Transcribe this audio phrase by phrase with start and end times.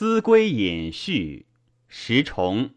[0.00, 1.44] 思归隐序，
[1.86, 2.70] 石崇。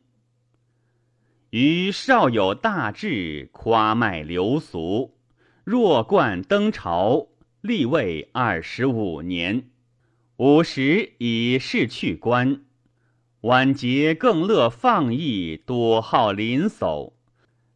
[1.52, 5.18] 余少有大志，夸迈流俗。
[5.64, 7.30] 若冠登朝，
[7.62, 9.70] 立位二十五年。
[10.36, 12.66] 五十以逝去官，
[13.40, 17.14] 晚节更乐放逸，多好林叟，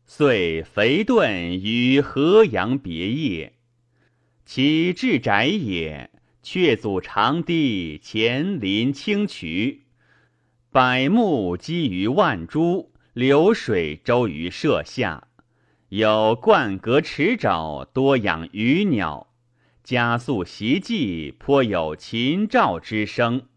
[0.06, 3.54] 遂肥遁于河阳别业。
[4.46, 6.10] 其志宅也，
[6.50, 9.82] 却祖长堤，前临清渠，
[10.72, 15.28] 百木积于万株，流水周于舍下，
[15.90, 19.28] 有灌阁池沼，多养鱼鸟。
[19.84, 23.48] 加速习技，颇有秦赵之声。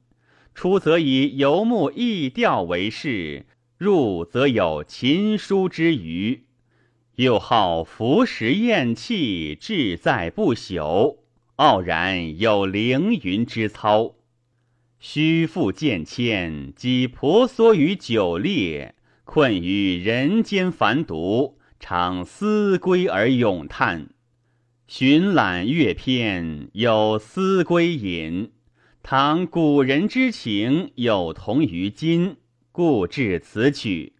[0.53, 3.47] 出则以游牧易钓为事，
[3.79, 6.43] 入则有琴书之余。
[7.15, 11.19] 又好服食厌气，志在不朽。
[11.61, 14.15] 傲然有凌云之操。
[14.99, 24.09] 虚负渐迁，即婆娑于酒猎，困于人间繁毒，常思归而咏叹。
[24.89, 28.53] 寻览乐篇，有思归隐。
[29.03, 32.37] 唐古人之情，有同于今，
[32.73, 34.15] 故至此曲。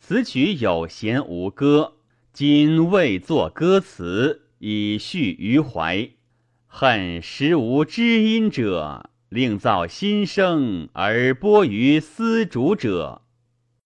[0.00, 1.96] 此曲有弦无歌，
[2.32, 6.08] 今未作歌词，以叙于怀。
[6.76, 13.22] 恨时无知音者，令造新声而播于丝竹者。